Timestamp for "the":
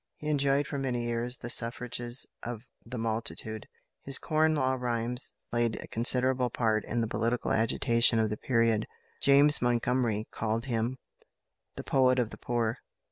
1.37-1.49, 2.83-2.97, 7.01-7.07, 8.31-8.37, 11.75-11.83, 12.31-12.39